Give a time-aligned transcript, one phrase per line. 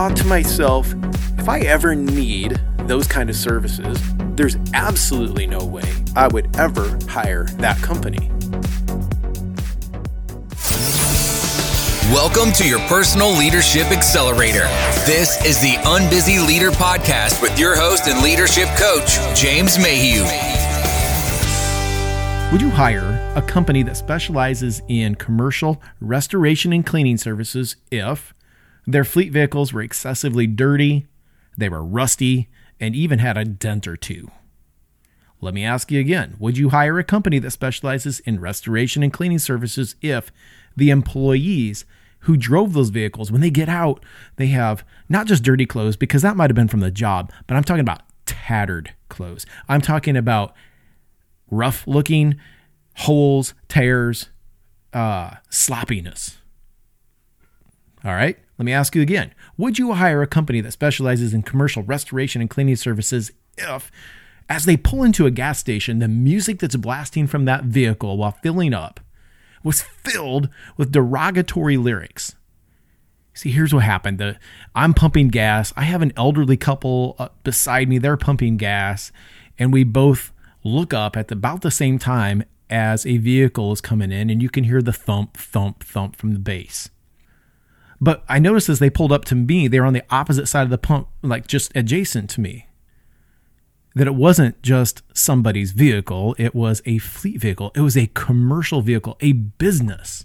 [0.00, 0.94] thought to myself,
[1.38, 4.00] if I ever need those kind of services,
[4.34, 5.84] there's absolutely no way
[6.16, 8.30] I would ever hire that company.
[12.14, 14.66] Welcome to your personal leadership accelerator.
[15.04, 20.22] This is the Unbusy Leader podcast with your host and leadership coach, James Mayhew.
[22.52, 28.32] Would you hire a company that specializes in commercial restoration and cleaning services if
[28.86, 31.06] their fleet vehicles were excessively dirty,
[31.56, 32.48] they were rusty,
[32.78, 34.30] and even had a dent or two?
[35.40, 39.12] Let me ask you again Would you hire a company that specializes in restoration and
[39.12, 40.30] cleaning services if
[40.76, 41.84] the employees
[42.20, 44.04] who drove those vehicles, when they get out,
[44.36, 47.56] they have not just dirty clothes, because that might have been from the job, but
[47.56, 49.46] I'm talking about tattered clothes.
[49.68, 50.54] I'm talking about
[51.50, 52.36] rough looking
[52.96, 54.28] holes, tears,
[54.92, 56.39] uh, sloppiness.
[58.04, 59.34] All right, let me ask you again.
[59.58, 63.92] Would you hire a company that specializes in commercial restoration and cleaning services if,
[64.48, 68.32] as they pull into a gas station, the music that's blasting from that vehicle while
[68.42, 69.00] filling up
[69.62, 72.34] was filled with derogatory lyrics?
[73.34, 74.18] See, here's what happened.
[74.18, 74.38] The,
[74.74, 75.72] I'm pumping gas.
[75.76, 77.98] I have an elderly couple uh, beside me.
[77.98, 79.12] They're pumping gas.
[79.58, 80.32] And we both
[80.64, 84.42] look up at the, about the same time as a vehicle is coming in, and
[84.42, 86.90] you can hear the thump, thump, thump from the bass.
[88.00, 90.62] But I noticed as they pulled up to me, they were on the opposite side
[90.62, 92.66] of the pump, like just adjacent to me.
[93.94, 98.80] That it wasn't just somebody's vehicle, it was a fleet vehicle, it was a commercial
[98.80, 100.24] vehicle, a business.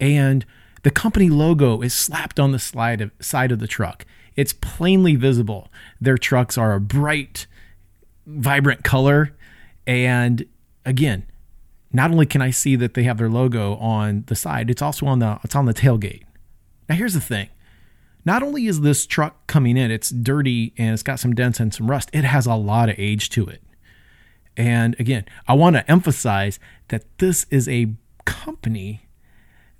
[0.00, 0.44] And
[0.82, 4.06] the company logo is slapped on the slide of, side of the truck.
[4.34, 5.70] It's plainly visible.
[6.00, 7.46] Their trucks are a bright,
[8.26, 9.36] vibrant color.
[9.86, 10.46] And
[10.84, 11.26] again,
[11.92, 15.06] not only can I see that they have their logo on the side, it's also
[15.06, 16.22] on the it's on the tailgate.
[16.88, 17.48] Now here's the thing.
[18.24, 21.72] Not only is this truck coming in, it's dirty and it's got some dents and
[21.72, 23.62] some rust, it has a lot of age to it.
[24.56, 27.94] And again, I want to emphasize that this is a
[28.24, 29.08] company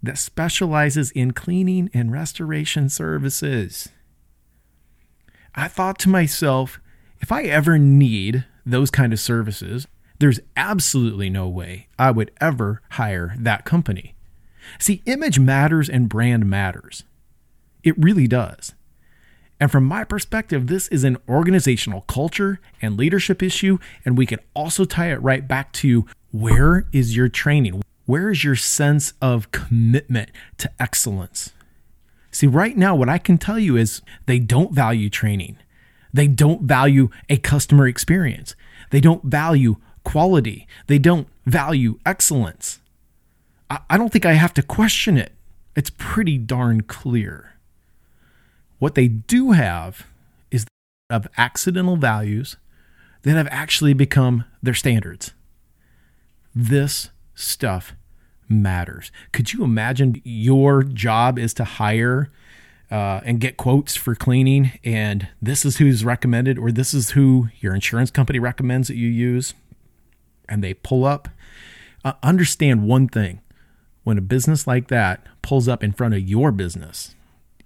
[0.03, 3.89] that specializes in cleaning and restoration services.
[5.55, 6.81] I thought to myself,
[7.21, 9.89] if I ever need those kind of services,
[10.21, 14.15] there's absolutely no way I would ever hire that company.
[14.79, 17.05] See, image matters and brand matters.
[17.83, 18.75] It really does.
[19.61, 23.79] And from my perspective, this is an organizational culture and leadership issue.
[24.05, 27.83] And we can also tie it right back to where is your training?
[28.07, 31.53] Where is your sense of commitment to excellence?
[32.31, 35.57] See, right now, what I can tell you is they don't value training.
[36.13, 38.55] They don't value a customer experience.
[38.91, 40.67] They don't value quality.
[40.87, 42.81] They don't value excellence.
[43.71, 45.33] I, don't think I have to question it.
[45.77, 47.55] It's pretty darn clear.
[48.79, 50.07] What they do have
[50.51, 50.67] is
[51.11, 52.57] of accidental values
[53.23, 55.33] that have actually become their standards.
[56.55, 57.95] This stuff
[58.49, 59.13] matters.
[59.33, 62.31] Could you imagine your job is to hire
[62.91, 67.49] uh, and get quotes for cleaning, and this is who's recommended, or this is who
[67.61, 69.53] your insurance company recommends that you use?
[70.49, 71.29] and they pull up,
[72.05, 73.41] uh, understand one thing.
[74.09, 77.15] When a business like that pulls up in front of your business,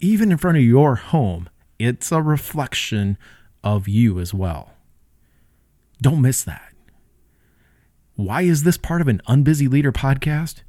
[0.01, 1.49] even in front of your home,
[1.79, 3.17] it's a reflection
[3.63, 4.73] of you as well.
[6.01, 6.75] Don't miss that.
[8.17, 10.65] Why is this part of an Unbusy Leader podcast?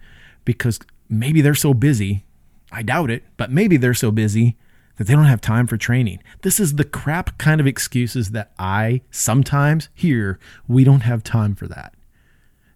[0.46, 0.80] Because
[1.10, 2.24] maybe they're so busy,
[2.72, 4.56] I doubt it, but maybe they're so busy
[4.98, 6.20] that they don't have time for training.
[6.44, 10.38] This is the crap kind of excuses that I sometimes hear.
[10.68, 11.96] We don't have time for that.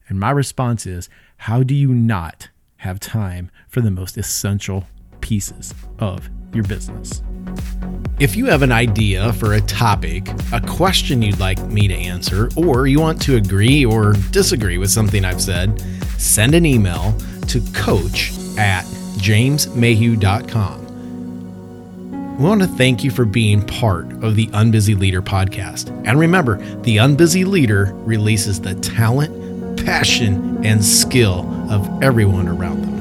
[0.10, 1.10] And my response is
[1.42, 4.86] how do you not have time for the most essential
[5.22, 7.22] pieces of your business?
[8.20, 12.50] If you have an idea for a topic, a question you'd like me to answer,
[12.56, 15.80] or you want to agree or disagree with something I've said,
[16.18, 17.14] send an email
[17.48, 18.84] to coach at
[19.18, 20.86] jamesmayhew.com.
[22.38, 25.90] We want to thank you for being part of the Unbusy Leader podcast.
[26.08, 29.48] And remember, the Unbusy Leader releases the talent
[29.88, 32.97] passion, and skill of everyone around them.